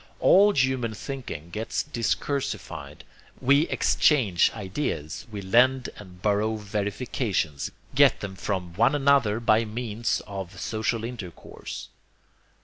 All 0.19 0.51
human 0.53 0.95
thinking 0.95 1.51
gets 1.51 1.83
discursified; 1.83 3.01
we 3.39 3.67
exchange 3.67 4.49
ideas; 4.55 5.27
we 5.31 5.43
lend 5.43 5.91
and 5.95 6.19
borrow 6.23 6.55
verifications, 6.55 7.69
get 7.93 8.19
them 8.19 8.35
from 8.35 8.73
one 8.73 8.95
another 8.95 9.39
by 9.39 9.63
means 9.63 10.19
of 10.25 10.59
social 10.59 11.03
intercourse. 11.03 11.89